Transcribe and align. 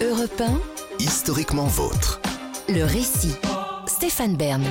Europe 0.00 0.40
1, 0.40 0.60
Historiquement 1.00 1.66
vôtre. 1.66 2.20
le 2.68 2.84
récit. 2.84 3.34
Stéphane 3.86 4.36
Bern. 4.36 4.62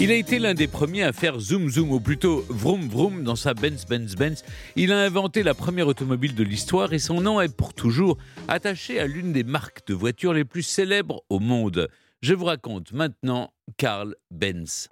Il 0.00 0.10
a 0.10 0.14
été 0.14 0.38
l'un 0.40 0.54
des 0.54 0.66
premiers 0.66 1.04
à 1.04 1.12
faire 1.12 1.38
zoom 1.38 1.70
zoom, 1.70 1.92
ou 1.92 2.00
plutôt 2.00 2.44
vroom 2.48 2.88
vroom 2.88 3.22
dans 3.22 3.36
sa 3.36 3.54
Benz 3.54 3.86
Benz 3.86 4.16
Benz. 4.16 4.42
Il 4.74 4.92
a 4.92 5.00
inventé 5.00 5.42
la 5.44 5.54
première 5.54 5.86
automobile 5.86 6.34
de 6.34 6.42
l'histoire 6.42 6.92
et 6.92 6.98
son 6.98 7.20
nom 7.20 7.40
est 7.40 7.54
pour 7.54 7.72
toujours 7.72 8.18
attaché 8.48 8.98
à 8.98 9.06
l'une 9.06 9.32
des 9.32 9.44
marques 9.44 9.86
de 9.86 9.94
voitures 9.94 10.32
les 10.32 10.44
plus 10.44 10.62
célèbres 10.64 11.22
au 11.30 11.38
monde. 11.38 11.88
Je 12.20 12.34
vous 12.34 12.46
raconte 12.46 12.92
maintenant 12.92 13.52
Karl 13.76 14.16
Benz. 14.30 14.88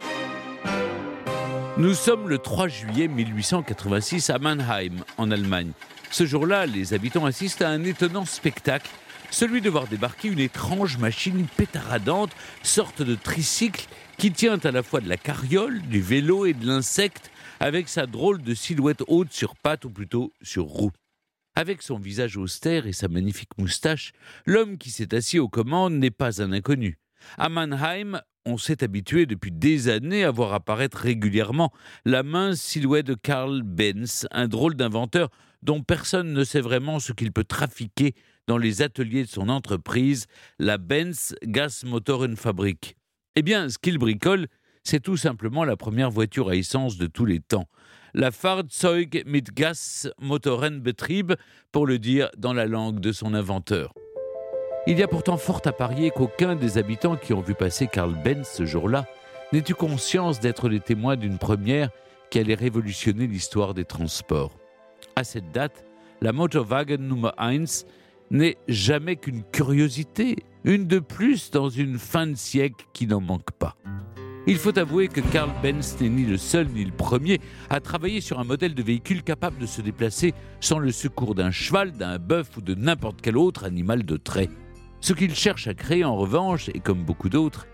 Nous 1.78 1.94
sommes 1.94 2.28
le 2.28 2.38
3 2.38 2.68
juillet 2.68 3.08
1886 3.08 4.30
à 4.30 4.38
Mannheim, 4.38 4.96
en 5.16 5.30
Allemagne. 5.30 5.72
Ce 6.12 6.26
jour-là, 6.26 6.66
les 6.66 6.92
habitants 6.92 7.24
assistent 7.24 7.62
à 7.62 7.70
un 7.70 7.84
étonnant 7.84 8.26
spectacle, 8.26 8.90
celui 9.30 9.62
de 9.62 9.70
voir 9.70 9.86
débarquer 9.86 10.28
une 10.28 10.40
étrange 10.40 10.98
machine 10.98 11.46
pétaradante, 11.56 12.30
sorte 12.62 13.00
de 13.00 13.14
tricycle 13.14 13.86
qui 14.18 14.30
tient 14.30 14.58
à 14.58 14.70
la 14.70 14.82
fois 14.82 15.00
de 15.00 15.08
la 15.08 15.16
carriole, 15.16 15.80
du 15.80 16.02
vélo 16.02 16.44
et 16.44 16.52
de 16.52 16.66
l'insecte, 16.66 17.30
avec 17.60 17.88
sa 17.88 18.04
drôle 18.04 18.42
de 18.42 18.52
silhouette 18.52 19.02
haute 19.06 19.32
sur 19.32 19.56
pattes 19.56 19.86
ou 19.86 19.90
plutôt 19.90 20.34
sur 20.42 20.64
roues. 20.64 20.92
Avec 21.54 21.80
son 21.80 21.96
visage 21.96 22.36
austère 22.36 22.86
et 22.86 22.92
sa 22.92 23.08
magnifique 23.08 23.56
moustache, 23.56 24.12
l'homme 24.44 24.76
qui 24.76 24.90
s'est 24.90 25.14
assis 25.14 25.38
aux 25.38 25.48
commandes 25.48 25.94
n'est 25.94 26.10
pas 26.10 26.42
un 26.42 26.52
inconnu. 26.52 26.98
À 27.38 27.48
Mannheim, 27.48 28.20
on 28.46 28.56
s'est 28.56 28.82
habitué 28.82 29.26
depuis 29.26 29.50
des 29.50 29.88
années 29.88 30.24
à 30.24 30.30
voir 30.30 30.52
apparaître 30.52 30.98
régulièrement 30.98 31.72
la 32.04 32.22
mince 32.22 32.60
silhouette 32.60 33.06
de 33.06 33.14
Karl 33.14 33.62
Benz, 33.62 34.26
un 34.30 34.48
drôle 34.48 34.74
d'inventeur 34.74 35.30
dont 35.62 35.82
personne 35.82 36.32
ne 36.32 36.44
sait 36.44 36.60
vraiment 36.60 36.98
ce 36.98 37.12
qu'il 37.12 37.32
peut 37.32 37.44
trafiquer 37.44 38.14
dans 38.48 38.58
les 38.58 38.82
ateliers 38.82 39.24
de 39.24 39.28
son 39.28 39.48
entreprise, 39.48 40.26
la 40.58 40.78
Benz 40.78 41.34
Gasmotorenfabrik. 41.44 42.96
Eh 43.36 43.42
bien, 43.42 43.68
ce 43.68 43.78
qu'il 43.78 43.98
bricole, 43.98 44.48
c'est 44.82 45.00
tout 45.00 45.16
simplement 45.16 45.64
la 45.64 45.76
première 45.76 46.10
voiture 46.10 46.48
à 46.48 46.56
essence 46.56 46.96
de 46.96 47.06
tous 47.06 47.24
les 47.24 47.38
temps. 47.40 47.68
La 48.14 48.30
Fahrzeug 48.30 49.22
mit 49.26 49.44
Gasmotorenbetrieb, 49.54 51.32
pour 51.70 51.86
le 51.86 51.98
dire 51.98 52.28
dans 52.36 52.52
la 52.52 52.66
langue 52.66 53.00
de 53.00 53.12
son 53.12 53.32
inventeur. 53.32 53.94
Il 54.88 54.98
y 54.98 55.02
a 55.04 55.08
pourtant 55.08 55.36
fort 55.36 55.60
à 55.66 55.72
parier 55.72 56.10
qu'aucun 56.10 56.56
des 56.56 56.76
habitants 56.76 57.14
qui 57.14 57.32
ont 57.32 57.40
vu 57.40 57.54
passer 57.54 57.86
Karl 57.86 58.16
Benz 58.20 58.48
ce 58.48 58.66
jour-là 58.66 59.06
n'ait 59.52 59.62
eu 59.68 59.74
conscience 59.74 60.40
d'être 60.40 60.68
les 60.68 60.80
témoins 60.80 61.14
d'une 61.14 61.38
première 61.38 61.90
qui 62.30 62.40
allait 62.40 62.56
révolutionner 62.56 63.28
l'histoire 63.28 63.74
des 63.74 63.84
transports. 63.84 64.50
À 65.14 65.22
cette 65.22 65.52
date, 65.52 65.84
la 66.20 66.32
Motorwagen 66.32 66.96
Nummer 66.96 67.30
1 67.38 67.64
n'est 68.32 68.56
jamais 68.66 69.14
qu'une 69.14 69.44
curiosité, 69.44 70.34
une 70.64 70.88
de 70.88 70.98
plus 70.98 71.52
dans 71.52 71.68
une 71.68 71.96
fin 71.96 72.26
de 72.26 72.34
siècle 72.34 72.84
qui 72.92 73.06
n'en 73.06 73.20
manque 73.20 73.52
pas. 73.52 73.76
Il 74.48 74.56
faut 74.56 74.76
avouer 74.76 75.06
que 75.06 75.20
Karl 75.20 75.50
Benz 75.62 75.96
n'est 76.00 76.08
ni 76.08 76.24
le 76.24 76.36
seul 76.36 76.66
ni 76.66 76.84
le 76.84 76.90
premier 76.90 77.40
à 77.70 77.78
travailler 77.78 78.20
sur 78.20 78.40
un 78.40 78.44
modèle 78.44 78.74
de 78.74 78.82
véhicule 78.82 79.22
capable 79.22 79.58
de 79.58 79.66
se 79.66 79.80
déplacer 79.80 80.34
sans 80.58 80.80
le 80.80 80.90
secours 80.90 81.36
d'un 81.36 81.52
cheval, 81.52 81.92
d'un 81.92 82.18
bœuf 82.18 82.56
ou 82.56 82.60
de 82.60 82.74
n'importe 82.74 83.20
quel 83.22 83.36
autre 83.36 83.62
animal 83.62 84.04
de 84.04 84.16
trait. 84.16 84.48
Ce 85.02 85.12
qu'il 85.12 85.34
cherche 85.34 85.66
à 85.66 85.74
créer 85.74 86.04
en 86.04 86.14
revanche, 86.16 86.68
et 86.68 86.78
comme 86.78 87.02
beaucoup 87.02 87.28
d'autres, 87.28 87.66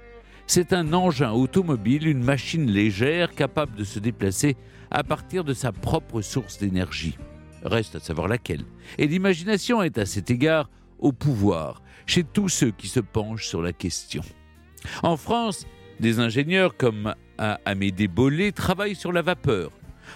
c'est 0.46 0.72
un 0.72 0.94
engin 0.94 1.30
automobile, 1.30 2.08
une 2.08 2.24
machine 2.24 2.70
légère 2.70 3.34
capable 3.34 3.76
de 3.76 3.84
se 3.84 3.98
déplacer 3.98 4.56
à 4.90 5.04
partir 5.04 5.44
de 5.44 5.52
sa 5.52 5.70
propre 5.70 6.22
source 6.22 6.58
d'énergie. 6.58 7.18
Reste 7.62 7.96
à 7.96 8.00
savoir 8.00 8.28
laquelle. 8.28 8.62
Et 8.96 9.06
l'imagination 9.06 9.82
est 9.82 9.98
à 9.98 10.06
cet 10.06 10.30
égard 10.30 10.70
au 10.98 11.12
pouvoir 11.12 11.82
chez 12.06 12.24
tous 12.24 12.48
ceux 12.48 12.70
qui 12.70 12.88
se 12.88 13.00
penchent 13.00 13.46
sur 13.46 13.60
la 13.60 13.74
question. 13.74 14.22
En 15.02 15.18
France, 15.18 15.66
des 16.00 16.20
ingénieurs 16.20 16.78
comme 16.78 17.14
Amédée 17.36 18.08
Bollé 18.08 18.52
travaillent 18.52 18.96
sur 18.96 19.12
la 19.12 19.20
vapeur. 19.20 19.70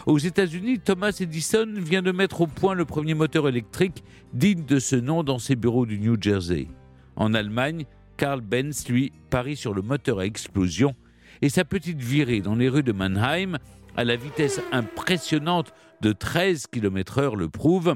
Aux 0.06 0.18
États-Unis, 0.18 0.78
Thomas 0.78 1.14
Edison 1.20 1.68
vient 1.76 2.00
de 2.00 2.10
mettre 2.10 2.40
au 2.40 2.46
point 2.46 2.72
le 2.72 2.86
premier 2.86 3.12
moteur 3.12 3.48
électrique 3.48 4.02
digne 4.32 4.64
de 4.64 4.78
ce 4.78 4.96
nom 4.96 5.22
dans 5.22 5.38
ses 5.38 5.56
bureaux 5.56 5.84
du 5.84 5.98
New 5.98 6.16
Jersey. 6.18 6.68
En 7.16 7.34
Allemagne, 7.34 7.84
Karl 8.16 8.40
Benz, 8.40 8.88
lui, 8.88 9.12
parie 9.30 9.56
sur 9.56 9.74
le 9.74 9.82
moteur 9.82 10.20
à 10.20 10.26
explosion 10.26 10.94
et 11.40 11.48
sa 11.48 11.64
petite 11.64 12.00
virée 12.00 12.40
dans 12.40 12.54
les 12.54 12.68
rues 12.68 12.82
de 12.82 12.92
Mannheim 12.92 13.58
à 13.96 14.04
la 14.04 14.16
vitesse 14.16 14.60
impressionnante 14.70 15.72
de 16.00 16.12
13 16.12 16.66
km/h 16.68 17.36
le 17.36 17.48
prouve. 17.48 17.94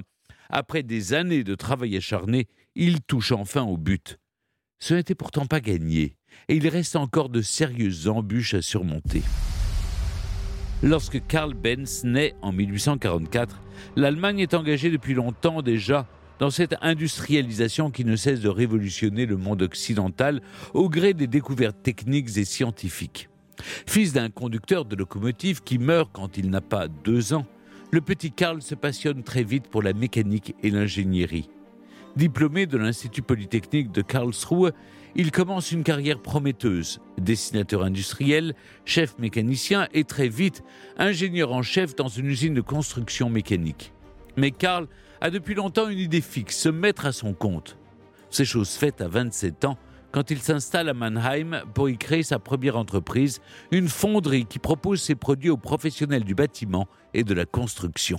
Après 0.49 0.83
des 0.83 1.15
années 1.15 1.45
de 1.45 1.55
travail 1.55 1.97
acharné, 1.97 2.49
il 2.75 3.01
touche 3.01 3.33
enfin 3.33 3.63
au 3.63 3.77
but. 3.77 4.19
Ce 4.79 4.95
n'était 4.95 5.15
pourtant 5.15 5.47
pas 5.47 5.61
gagné, 5.61 6.17
et 6.49 6.57
il 6.57 6.69
reste 6.69 6.97
encore 6.97 7.31
de 7.31 7.41
sérieuses 7.41 8.09
embûches 8.09 8.55
à 8.55 8.63
surmonter. 8.63 9.23
Lorsque 10.83 11.27
Karl 11.27 11.55
Benz 11.55 12.05
naît 12.05 12.35
en 12.43 12.53
1844, 12.53 13.61
l'Allemagne 13.97 14.41
est 14.41 14.55
engagée 14.55 14.91
depuis 14.91 15.15
longtemps 15.15 15.63
déjà 15.63 16.07
dans 16.39 16.51
cette 16.51 16.77
industrialisation 16.83 17.91
qui 17.91 18.05
ne 18.05 18.17
cesse 18.17 18.41
de 18.41 18.49
révolutionner 18.49 19.27
le 19.27 19.37
monde 19.37 19.63
occidental 19.63 20.41
au 20.75 20.89
gré 20.89 21.15
des 21.15 21.27
découvertes 21.27 21.83
techniques 21.83 22.37
et 22.37 22.45
scientifiques. 22.45 23.29
Fils 23.87 24.13
d'un 24.13 24.29
conducteur 24.29 24.85
de 24.85 24.97
locomotive 24.97 25.63
qui 25.63 25.79
meurt 25.79 26.11
quand 26.13 26.37
il 26.37 26.51
n'a 26.51 26.61
pas 26.61 26.89
deux 26.89 27.33
ans, 27.33 27.47
le 27.91 28.01
petit 28.01 28.33
Karl 28.33 28.61
se 28.61 28.75
passionne 28.75 29.23
très 29.23 29.45
vite 29.45 29.69
pour 29.69 29.83
la 29.83 29.93
mécanique 29.93 30.55
et 30.63 30.71
l'ingénierie. 30.71 31.49
Diplômé 32.17 32.67
de 32.67 32.79
l'Institut 32.79 33.23
Polytechnique 33.23 33.93
de 33.93 34.03
Karlsruhe, 34.03 34.73
il 35.15 35.31
commence 35.31 35.73
une 35.73 35.83
carrière 35.83 36.21
prometteuse, 36.21 37.01
dessinateur 37.19 37.83
industriel, 37.83 38.55
chef 38.85 39.19
mécanicien 39.19 39.89
et 39.95 40.05
très 40.05 40.29
vite 40.29 40.63
ingénieur 40.99 41.53
en 41.53 41.63
chef 41.63 41.95
dans 41.95 42.09
une 42.09 42.27
usine 42.27 42.55
de 42.55 42.61
construction 42.61 43.31
mécanique. 43.31 43.93
Mais 44.37 44.51
Karl 44.51 44.89
a 45.21 45.31
depuis 45.31 45.55
longtemps 45.55 45.89
une 45.89 45.99
idée 45.99 46.21
fixe, 46.21 46.57
se 46.59 46.69
mettre 46.69 47.07
à 47.07 47.13
son 47.13 47.33
compte. 47.33 47.77
C'est 48.31 48.45
chose 48.45 48.71
faite 48.71 49.01
à 49.01 49.09
27 49.09 49.65
ans 49.65 49.79
quand 50.13 50.31
il 50.31 50.41
s'installe 50.41 50.89
à 50.89 50.95
Mannheim 50.95 51.63
pour 51.75 51.91
y 51.91 51.99
créer 51.99 52.23
sa 52.23 52.39
première 52.39 52.77
entreprise, 52.77 53.41
une 53.71 53.89
fonderie 53.89 54.47
qui 54.47 54.59
propose 54.59 55.03
ses 55.03 55.15
produits 55.15 55.51
aux 55.51 55.59
professionnels 55.59 56.25
du 56.25 56.35
bâtiment 56.35 56.89
et 57.13 57.23
de 57.23 57.35
la 57.35 57.45
construction. 57.45 58.19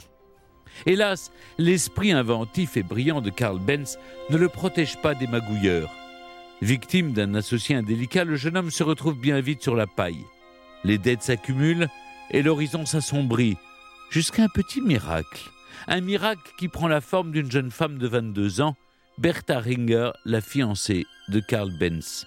Hélas, 0.86 1.32
l'esprit 1.58 2.12
inventif 2.12 2.78
et 2.78 2.84
brillant 2.84 3.22
de 3.22 3.32
Karl 3.32 3.60
Benz 3.60 3.98
ne 4.30 4.38
le 4.38 4.48
protège 4.48 5.02
pas 5.02 5.16
des 5.16 5.26
magouilleurs. 5.26 5.92
Victime 6.62 7.14
d'un 7.14 7.34
associé 7.34 7.76
indélicat, 7.76 8.26
le 8.26 8.36
jeune 8.36 8.58
homme 8.58 8.72
se 8.72 8.84
retrouve 8.84 9.20
bien 9.20 9.40
vite 9.40 9.64
sur 9.64 9.76
la 9.76 9.88
paille. 9.88 10.24
Les 10.84 10.98
dettes 10.98 11.24
s'accumulent 11.24 11.88
et 12.32 12.44
l'horizon 12.44 12.86
s'assombrit, 12.86 13.58
jusqu'à 14.10 14.44
un 14.44 14.50
petit 14.50 14.82
miracle. 14.82 15.50
Un 15.88 16.02
miracle 16.02 16.52
qui 16.58 16.68
prend 16.68 16.88
la 16.88 17.02
forme 17.02 17.32
d'une 17.32 17.52
jeune 17.52 17.72
femme 17.72 17.98
de 17.98 18.08
22 18.08 18.62
ans, 18.62 18.76
Bertha 19.18 19.60
Ringer, 19.60 20.12
la 20.26 20.42
fiancée 20.42 21.06
de 21.30 21.40
Karl 21.40 21.72
Benz. 21.78 22.26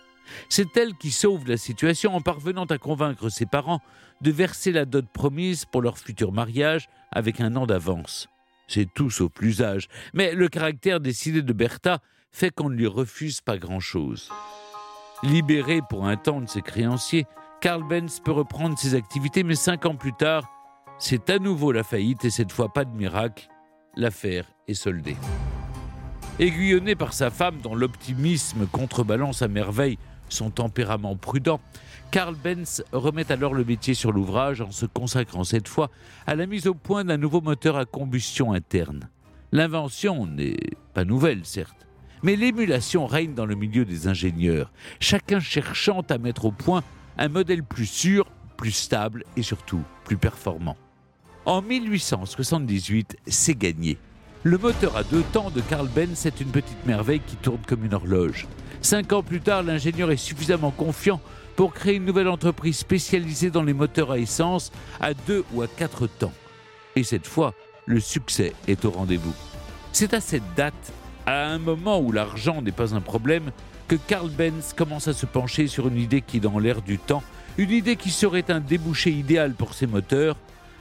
C'est 0.48 0.76
elle 0.76 0.94
qui 0.94 1.10
sauve 1.10 1.48
la 1.48 1.56
situation 1.56 2.14
en 2.14 2.20
parvenant 2.20 2.64
à 2.66 2.78
convaincre 2.78 3.28
ses 3.28 3.46
parents 3.46 3.80
de 4.20 4.30
verser 4.30 4.72
la 4.72 4.84
dot 4.84 5.06
promise 5.12 5.64
pour 5.64 5.82
leur 5.82 5.98
futur 5.98 6.32
mariage 6.32 6.88
avec 7.10 7.40
un 7.40 7.56
an 7.56 7.66
d'avance. 7.66 8.28
C'est 8.68 8.88
tout 8.94 9.10
sauf 9.10 9.32
l'usage, 9.40 9.88
mais 10.14 10.34
le 10.34 10.48
caractère 10.48 11.00
décidé 11.00 11.42
de 11.42 11.52
Bertha 11.52 12.00
fait 12.30 12.50
qu'on 12.50 12.70
ne 12.70 12.76
lui 12.76 12.86
refuse 12.86 13.40
pas 13.40 13.58
grand-chose. 13.58 14.30
Libéré 15.22 15.80
pour 15.88 16.06
un 16.06 16.16
temps 16.16 16.40
de 16.40 16.48
ses 16.48 16.62
créanciers, 16.62 17.26
Karl 17.60 17.82
Benz 17.86 18.20
peut 18.24 18.30
reprendre 18.30 18.78
ses 18.78 18.94
activités, 18.94 19.42
mais 19.42 19.56
cinq 19.56 19.86
ans 19.86 19.96
plus 19.96 20.14
tard, 20.14 20.48
c'est 21.00 21.30
à 21.30 21.38
nouveau 21.38 21.72
la 21.72 21.82
faillite 21.82 22.24
et 22.26 22.30
cette 22.30 22.52
fois 22.52 22.72
pas 22.72 22.84
de 22.84 22.94
miracle, 22.94 23.48
l'affaire 23.96 24.44
est 24.68 24.74
soldée. 24.74 25.16
Aiguillonné 26.38 26.94
par 26.94 27.12
sa 27.14 27.30
femme 27.30 27.58
dont 27.62 27.74
l'optimisme 27.74 28.66
contrebalance 28.66 29.42
à 29.42 29.48
merveille 29.48 29.98
son 30.28 30.50
tempérament 30.50 31.16
prudent, 31.16 31.60
Karl 32.10 32.34
Benz 32.34 32.84
remet 32.92 33.32
alors 33.32 33.54
le 33.54 33.64
métier 33.64 33.94
sur 33.94 34.12
l'ouvrage 34.12 34.60
en 34.60 34.70
se 34.70 34.86
consacrant 34.86 35.42
cette 35.42 35.68
fois 35.68 35.90
à 36.26 36.34
la 36.34 36.46
mise 36.46 36.66
au 36.66 36.74
point 36.74 37.04
d'un 37.04 37.16
nouveau 37.16 37.40
moteur 37.40 37.76
à 37.76 37.84
combustion 37.84 38.52
interne. 38.52 39.08
L'invention 39.52 40.26
n'est 40.26 40.58
pas 40.94 41.04
nouvelle, 41.04 41.44
certes, 41.44 41.86
mais 42.22 42.36
l'émulation 42.36 43.06
règne 43.06 43.34
dans 43.34 43.46
le 43.46 43.54
milieu 43.54 43.84
des 43.84 44.06
ingénieurs, 44.06 44.70
chacun 45.00 45.40
cherchant 45.40 46.02
à 46.10 46.18
mettre 46.18 46.44
au 46.44 46.52
point 46.52 46.82
un 47.18 47.28
modèle 47.28 47.64
plus 47.64 47.86
sûr, 47.86 48.26
plus 48.56 48.72
stable 48.72 49.24
et 49.36 49.42
surtout 49.42 49.82
plus 50.04 50.16
performant. 50.16 50.76
En 51.46 51.62
1878, 51.62 53.16
c'est 53.26 53.54
gagné. 53.54 53.96
Le 54.42 54.58
moteur 54.58 54.96
à 54.96 55.02
deux 55.02 55.22
temps 55.22 55.50
de 55.50 55.62
Karl 55.62 55.88
Benz 55.88 56.26
est 56.26 56.40
une 56.40 56.50
petite 56.50 56.84
merveille 56.84 57.22
qui 57.26 57.36
tourne 57.36 57.60
comme 57.66 57.84
une 57.84 57.94
horloge. 57.94 58.46
Cinq 58.82 59.12
ans 59.14 59.22
plus 59.22 59.40
tard, 59.40 59.62
l'ingénieur 59.62 60.10
est 60.10 60.18
suffisamment 60.18 60.70
confiant 60.70 61.20
pour 61.56 61.72
créer 61.72 61.96
une 61.96 62.04
nouvelle 62.04 62.28
entreprise 62.28 62.76
spécialisée 62.76 63.50
dans 63.50 63.62
les 63.62 63.72
moteurs 63.72 64.10
à 64.10 64.18
essence 64.18 64.70
à 65.00 65.14
deux 65.14 65.44
ou 65.54 65.62
à 65.62 65.66
quatre 65.66 66.06
temps. 66.06 66.32
Et 66.94 67.04
cette 67.04 67.26
fois, 67.26 67.54
le 67.86 68.00
succès 68.00 68.52
est 68.68 68.84
au 68.84 68.90
rendez-vous. 68.90 69.34
C'est 69.92 70.12
à 70.12 70.20
cette 70.20 70.54
date 70.56 70.92
à 71.24 71.46
un 71.46 71.58
moment 71.58 72.00
où 72.00 72.12
l'argent 72.12 72.60
n'est 72.60 72.70
pas 72.70 72.94
un 72.94 73.00
problème, 73.00 73.50
que 73.88 73.96
Carl 73.96 74.30
Benz 74.30 74.74
commence 74.74 75.08
à 75.08 75.14
se 75.14 75.26
pencher 75.26 75.66
sur 75.66 75.88
une 75.88 75.98
idée 75.98 76.20
qui 76.20 76.36
est 76.36 76.40
dans 76.40 76.58
l'air 76.58 76.82
du 76.82 76.98
temps, 76.98 77.22
une 77.58 77.70
idée 77.70 77.96
qui 77.96 78.10
serait 78.10 78.50
un 78.50 78.60
débouché 78.60 79.10
idéal 79.10 79.54
pour 79.54 79.74
ses 79.74 79.86
moteurs, 79.86 80.36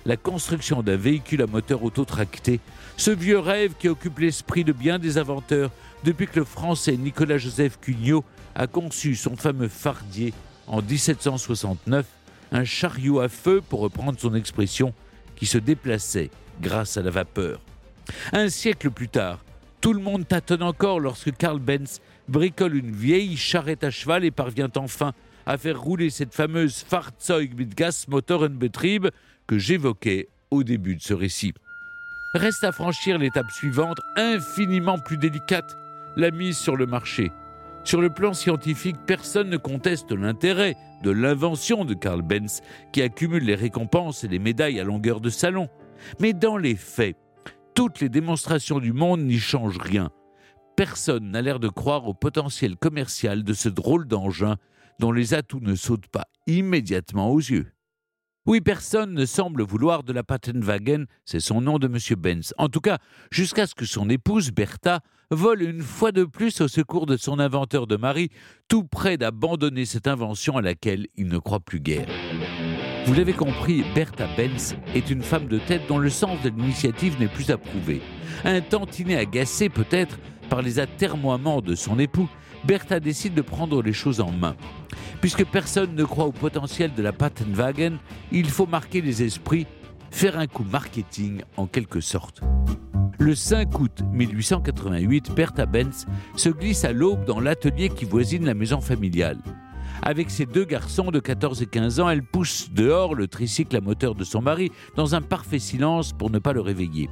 la 0.10 0.18
construction 0.18 0.82
d'un 0.82 0.98
véhicule 0.98 1.44
à 1.44 1.46
moteur 1.46 1.84
autotracté, 1.84 2.60
ce 2.98 3.12
vieux 3.12 3.38
rêve 3.38 3.76
qui 3.78 3.88
occupe 3.88 4.18
l'esprit 4.18 4.64
de 4.64 4.74
bien 4.74 4.98
des 4.98 5.20
inventeurs 5.20 5.70
depuis 6.04 6.26
que 6.26 6.40
le 6.40 6.46
français 6.46 6.98
Nicolas-Joseph 6.98 7.78
Cugnot 7.80 8.26
a 8.56 8.66
conçu 8.66 9.16
son 9.16 9.36
fameux 9.36 9.68
fardier 9.68 10.34
en 10.66 10.82
1769, 10.82 12.08
un 12.52 12.64
chariot 12.64 13.20
à 13.20 13.30
feu, 13.30 13.62
pour 13.62 13.82
reprendre 13.82 14.20
son 14.20 14.34
expression, 14.34 14.96
qui 15.36 15.46
se 15.46 15.60
déplaçait 15.60 16.32
grâce 16.60 16.98
à 16.98 17.04
la 17.04 17.12
vapeur. 17.12 17.62
Un 18.34 18.50
siècle 18.50 18.90
plus 18.90 19.10
tard, 19.10 19.46
tout 19.80 19.94
le 19.94 20.02
monde 20.02 20.28
tâtonne 20.28 20.64
encore 20.64 21.00
lorsque 21.00 21.38
Karl 21.38 21.60
Benz 21.60 22.02
bricole 22.28 22.76
une 22.76 22.96
vieille 22.96 23.38
charrette 23.38 23.84
à 23.84 23.92
cheval 23.92 24.26
et 24.26 24.32
parvient 24.32 24.72
enfin 24.76 25.14
à 25.46 25.60
faire 25.60 25.80
rouler 25.80 26.10
cette 26.10 26.34
fameuse 26.34 26.84
Fahrzeug 26.88 27.54
mit 27.56 27.68
Gasmotorenbetrieb 27.68 29.08
que 29.50 29.58
j'évoquais 29.58 30.30
au 30.52 30.64
début 30.64 30.96
de 30.96 31.02
ce 31.02 31.16
récit. 31.16 31.56
Reste 32.36 32.64
à 32.64 32.72
franchir 32.72 33.18
l'étape 33.18 33.50
suivante, 33.50 34.00
infiniment 34.16 35.00
plus 35.00 35.18
délicate, 35.18 35.76
la 36.16 36.30
mise 36.30 36.56
sur 36.56 36.76
le 36.76 36.86
marché. 36.86 37.32
Sur 37.84 38.00
le 38.00 38.12
plan 38.12 38.34
scientifique, 38.34 38.98
personne 39.08 39.50
ne 39.50 39.58
conteste 39.58 40.12
l'intérêt 40.12 40.76
de 41.04 41.10
l'invention 41.10 41.84
de 41.84 41.96
Karl 41.96 42.22
Benz, 42.22 42.62
qui 42.94 43.02
accumule 43.02 43.44
les 43.44 43.56
récompenses 43.56 44.24
et 44.24 44.28
les 44.28 44.38
médailles 44.38 44.80
à 44.80 44.84
longueur 44.84 45.20
de 45.20 45.32
salon. 45.32 45.68
Mais 46.20 46.34
dans 46.34 46.58
les 46.58 46.76
faits, 46.76 47.18
toutes 47.74 48.02
les 48.02 48.10
démonstrations 48.10 48.78
du 48.78 48.94
monde 48.94 49.22
n'y 49.22 49.40
changent 49.40 49.80
rien. 49.80 50.12
Personne 50.76 51.32
n'a 51.32 51.42
l'air 51.42 51.60
de 51.60 51.70
croire 51.70 52.08
au 52.08 52.14
potentiel 52.14 52.76
commercial 52.76 53.44
de 53.44 53.54
ce 53.54 53.70
drôle 53.70 54.08
d'engin 54.08 54.58
dont 55.00 55.12
les 55.12 55.34
atouts 55.34 55.62
ne 55.62 55.74
sautent 55.74 56.08
pas 56.08 56.28
immédiatement 56.46 57.32
aux 57.32 57.40
yeux. 57.40 57.72
Oui, 58.50 58.62
personne 58.62 59.14
ne 59.14 59.26
semble 59.28 59.62
vouloir 59.62 60.02
de 60.02 60.12
la 60.12 60.24
Patentwagen, 60.24 61.06
c'est 61.24 61.40
son 61.40 61.62
nom 61.62 61.78
de 61.78 61.86
M. 61.86 62.20
Benz. 62.20 62.52
En 62.58 62.68
tout 62.68 62.80
cas, 62.80 62.98
jusqu'à 63.30 63.68
ce 63.68 63.76
que 63.76 63.86
son 63.86 64.10
épouse, 64.10 64.50
Bertha, 64.50 65.02
vole 65.30 65.62
une 65.62 65.84
fois 65.84 66.12
de 66.12 66.24
plus 66.24 66.60
au 66.60 66.68
secours 66.68 67.06
de 67.06 67.16
son 67.16 67.38
inventeur 67.38 67.86
de 67.86 67.96
mari, 67.96 68.30
tout 68.68 68.84
près 68.86 69.18
d'abandonner 69.18 69.86
cette 69.86 70.08
invention 70.08 70.58
à 70.58 70.64
laquelle 70.64 71.06
il 71.16 71.28
ne 71.28 71.38
croit 71.38 71.60
plus 71.60 71.80
guère. 71.80 72.08
Vous 73.06 73.14
l'avez 73.14 73.34
compris, 73.34 73.86
Bertha 73.94 74.28
Benz 74.36 74.76
est 74.96 75.12
une 75.12 75.22
femme 75.22 75.48
de 75.48 75.60
tête 75.60 75.84
dont 75.88 76.00
le 76.00 76.10
sens 76.10 76.42
de 76.42 76.50
l'initiative 76.50 77.20
n'est 77.20 77.28
plus 77.28 77.52
approuvé. 77.52 78.02
Un 78.46 78.62
tantinet 78.62 79.18
agacé 79.18 79.70
peut-être 79.70 80.18
par 80.50 80.64
les 80.64 80.80
atermoiements 80.80 81.62
de 81.62 81.76
son 81.76 82.00
époux, 82.00 82.28
Bertha 82.66 83.00
décide 83.00 83.36
de 83.36 83.44
prendre 83.44 83.84
les 83.84 83.94
choses 83.94 84.22
en 84.22 84.32
main. 84.32 84.56
Puisque 85.22 85.46
personne 85.46 85.96
ne 85.96 86.04
croit 86.04 86.26
au 86.26 86.32
potentiel 86.32 86.94
de 86.94 87.02
la 87.02 87.12
Patentwagen, 87.12 87.98
il 88.32 88.50
faut 88.50 88.66
marquer 88.66 89.02
les 89.02 89.24
esprits, 89.24 89.68
faire 90.12 90.40
un 90.40 90.48
coup 90.48 90.64
marketing 90.64 91.42
en 91.58 91.68
quelque 91.68 92.00
sorte. 92.00 92.42
Le 93.20 93.36
5 93.36 93.80
août 93.80 94.02
1888, 94.14 95.36
Bertha 95.36 95.66
Benz 95.66 96.06
se 96.38 96.48
glisse 96.50 96.86
à 96.86 96.94
l'aube 96.94 97.26
dans 97.26 97.42
l'atelier 97.42 97.90
qui 97.90 98.06
voisine 98.06 98.46
la 98.46 98.54
maison 98.54 98.80
familiale. 98.80 99.40
Avec 100.02 100.30
ses 100.30 100.46
deux 100.46 100.64
garçons 100.64 101.12
de 101.12 101.20
14 101.20 101.62
et 101.62 101.66
15 101.66 102.00
ans, 102.00 102.10
elle 102.10 102.24
pousse 102.24 102.70
dehors 102.72 103.16
le 103.16 103.28
tricycle 103.28 103.76
à 103.76 103.82
moteur 103.82 104.16
de 104.16 104.24
son 104.24 104.42
mari 104.42 104.72
dans 104.96 105.16
un 105.16 105.22
parfait 105.22 105.60
silence 105.60 106.14
pour 106.14 106.30
ne 106.30 106.40
pas 106.40 106.54
le 106.54 106.62
réveiller. 106.62 107.10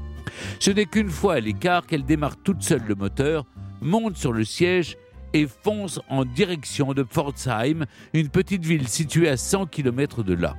Ce 0.60 0.72
n'est 0.72 0.86
qu'une 0.86 1.10
fois 1.10 1.36
à 1.36 1.40
l'écart 1.42 1.86
qu'elle 1.86 2.06
démarre 2.06 2.38
toute 2.38 2.64
seule 2.64 2.84
le 2.88 2.96
moteur, 2.96 3.46
monte 3.82 4.16
sur 4.16 4.32
le 4.32 4.46
siège 4.46 4.98
et 5.34 5.48
fonce 5.48 6.00
en 6.10 6.26
direction 6.26 6.94
de 6.94 7.04
Pforzheim, 7.04 7.86
une 8.14 8.30
petite 8.30 8.66
ville 8.66 8.88
située 8.88 9.30
à 9.30 9.38
100 9.38 9.68
km 9.68 10.24
de 10.24 10.34
là. 10.34 10.56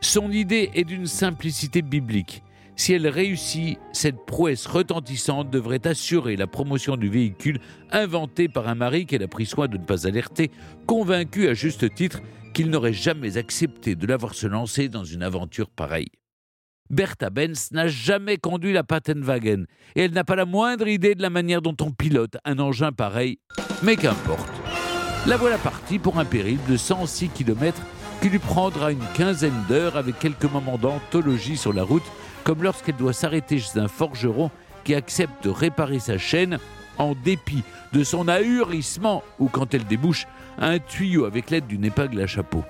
Son 0.00 0.30
idée 0.30 0.70
est 0.74 0.84
d'une 0.84 1.06
simplicité 1.06 1.82
biblique. 1.82 2.42
Si 2.76 2.92
elle 2.92 3.08
réussit, 3.08 3.78
cette 3.92 4.24
prouesse 4.24 4.66
retentissante 4.66 5.50
devrait 5.50 5.84
assurer 5.86 6.36
la 6.36 6.46
promotion 6.46 6.96
du 6.96 7.08
véhicule 7.08 7.60
inventé 7.90 8.48
par 8.48 8.68
un 8.68 8.76
mari 8.76 9.04
qu'elle 9.04 9.24
a 9.24 9.28
pris 9.28 9.46
soin 9.46 9.66
de 9.66 9.78
ne 9.78 9.84
pas 9.84 10.06
alerter, 10.06 10.52
convaincu 10.86 11.48
à 11.48 11.54
juste 11.54 11.92
titre 11.94 12.20
qu'il 12.54 12.70
n'aurait 12.70 12.92
jamais 12.92 13.36
accepté 13.36 13.96
de 13.96 14.06
l'avoir 14.06 14.34
se 14.34 14.46
lancer 14.46 14.88
dans 14.88 15.04
une 15.04 15.24
aventure 15.24 15.70
pareille. 15.70 16.10
Bertha 16.90 17.30
Benz 17.30 17.70
n'a 17.72 17.86
jamais 17.86 18.38
conduit 18.38 18.72
la 18.72 18.82
Patentwagen 18.82 19.64
et 19.94 20.02
elle 20.02 20.12
n'a 20.12 20.24
pas 20.24 20.36
la 20.36 20.46
moindre 20.46 20.88
idée 20.88 21.14
de 21.14 21.22
la 21.22 21.30
manière 21.30 21.60
dont 21.60 21.76
on 21.80 21.90
pilote 21.90 22.36
un 22.44 22.58
engin 22.58 22.92
pareil. 22.92 23.38
Mais 23.82 23.96
qu'importe. 23.96 24.52
La 25.26 25.36
voilà 25.36 25.58
partie 25.58 25.98
pour 25.98 26.18
un 26.18 26.24
périple 26.24 26.70
de 26.70 26.76
106 26.76 27.28
km 27.28 27.80
qui 28.22 28.30
lui 28.30 28.38
prendra 28.38 28.90
une 28.92 29.04
quinzaine 29.14 29.64
d'heures 29.68 29.96
avec 29.96 30.18
quelques 30.18 30.50
moments 30.50 30.78
d'anthologie 30.78 31.56
sur 31.56 31.72
la 31.72 31.82
route, 31.82 32.10
comme 32.44 32.62
lorsqu'elle 32.62 32.96
doit 32.96 33.12
s'arrêter 33.12 33.58
chez 33.58 33.78
un 33.78 33.88
forgeron 33.88 34.50
qui 34.84 34.94
accepte 34.94 35.44
de 35.44 35.50
réparer 35.50 35.98
sa 35.98 36.16
chaîne 36.18 36.58
en 36.96 37.14
dépit 37.14 37.62
de 37.92 38.02
son 38.02 38.28
ahurissement 38.28 39.22
ou 39.38 39.48
quand 39.48 39.74
elle 39.74 39.84
débouche 39.84 40.26
un 40.58 40.78
tuyau 40.78 41.26
avec 41.26 41.50
l'aide 41.50 41.66
d'une 41.66 41.84
épingle 41.84 42.20
à 42.20 42.26
chapeau. 42.26 42.64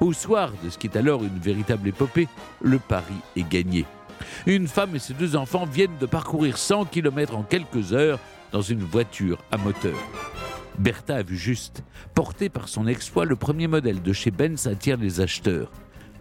Au 0.00 0.12
soir 0.12 0.52
de 0.62 0.70
ce 0.70 0.78
qui 0.78 0.86
est 0.86 0.96
alors 0.96 1.24
une 1.24 1.38
véritable 1.38 1.88
épopée, 1.88 2.28
le 2.62 2.78
pari 2.78 3.14
est 3.36 3.48
gagné. 3.48 3.84
Une 4.46 4.68
femme 4.68 4.94
et 4.94 5.00
ses 5.00 5.14
deux 5.14 5.34
enfants 5.34 5.64
viennent 5.64 5.98
de 6.00 6.06
parcourir 6.06 6.56
100 6.56 6.86
km 6.86 7.36
en 7.36 7.42
quelques 7.42 7.92
heures 7.92 8.20
dans 8.52 8.62
une 8.62 8.82
voiture 8.82 9.38
à 9.50 9.56
moteur. 9.56 9.96
Bertha 10.78 11.16
a 11.16 11.22
vu 11.22 11.36
juste. 11.36 11.82
Porté 12.14 12.48
par 12.48 12.68
son 12.68 12.86
exploit, 12.86 13.24
le 13.24 13.34
premier 13.34 13.66
modèle 13.66 14.00
de 14.00 14.12
chez 14.12 14.30
Benz 14.30 14.68
attire 14.68 14.96
les 14.96 15.20
acheteurs. 15.20 15.72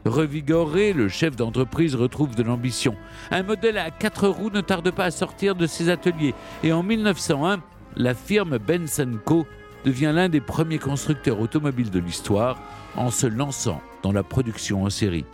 Revigoré, 0.06 0.94
le 0.94 1.10
chef 1.10 1.36
d'entreprise 1.36 1.94
retrouve 1.94 2.34
de 2.36 2.44
l'ambition. 2.44 2.96
Un 3.30 3.44
modèle 3.44 3.78
à 3.78 3.92
quatre 3.92 4.28
roues 4.28 4.50
ne 4.50 4.62
tarde 4.62 4.90
pas 4.90 5.06
à 5.06 5.12
sortir 5.12 5.54
de 5.54 5.68
ses 5.68 5.90
ateliers 5.90 6.34
et 6.64 6.72
en 6.72 6.82
1901, 6.82 7.62
la 7.96 8.14
firme 8.16 8.58
Benz 8.58 9.06
Co 9.26 9.46
devient 9.86 10.12
l'un 10.14 10.30
des 10.30 10.42
premiers 10.42 10.80
constructeurs 10.80 11.40
automobiles 11.40 11.92
de 11.92 12.00
l'histoire 12.00 12.60
en 12.96 13.12
se 13.12 13.28
lançant 13.28 13.82
dans 14.04 14.12
la 14.12 14.24
production 14.24 14.84
en 14.84 14.90
série. 14.90 15.26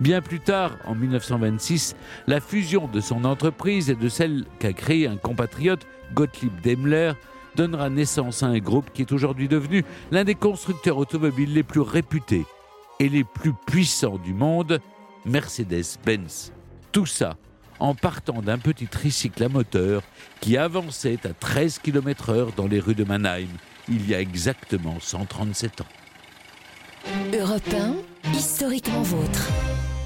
Bien 0.00 0.22
plus 0.22 0.40
tard, 0.40 0.76
en 0.86 0.94
1926, 0.94 1.96
la 2.28 2.40
fusion 2.40 2.86
de 2.86 3.00
son 3.00 3.24
entreprise 3.24 3.90
et 3.90 3.96
de 3.96 4.08
celle 4.08 4.44
qu'a 4.60 4.72
créée 4.72 5.08
un 5.08 5.16
compatriote, 5.16 5.86
Gottlieb 6.14 6.52
Daimler, 6.62 7.12
donnera 7.56 7.90
naissance 7.90 8.44
à 8.44 8.46
un 8.46 8.58
groupe 8.58 8.92
qui 8.92 9.02
est 9.02 9.12
aujourd'hui 9.12 9.48
devenu 9.48 9.84
l'un 10.12 10.22
des 10.22 10.36
constructeurs 10.36 10.98
automobiles 10.98 11.52
les 11.52 11.64
plus 11.64 11.80
réputés 11.80 12.46
et 13.00 13.08
les 13.08 13.24
plus 13.24 13.52
puissants 13.66 14.18
du 14.18 14.32
monde, 14.32 14.80
Mercedes-Benz. 15.26 16.52
Tout 16.92 17.06
ça 17.06 17.36
en 17.80 17.94
partant 17.94 18.42
d'un 18.42 18.58
petit 18.58 18.86
tricycle 18.86 19.44
à 19.44 19.48
moteur 19.48 20.02
qui 20.40 20.56
avançait 20.56 21.18
à 21.24 21.32
13 21.32 21.78
km/h 21.78 22.54
dans 22.56 22.66
les 22.66 22.80
rues 22.80 22.94
de 22.94 23.04
Mannheim 23.04 23.48
il 23.88 24.08
y 24.08 24.14
a 24.14 24.20
exactement 24.20 24.98
137 25.00 25.80
ans. 25.80 25.84
Europe 27.32 27.62
1, 28.24 28.32
historiquement 28.34 29.02
vôtre. 29.02 29.48